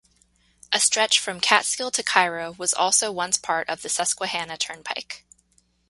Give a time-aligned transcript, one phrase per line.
[0.73, 5.27] A stretch from Catskill to Cairo was also once part of the Susquehannah Turnpike.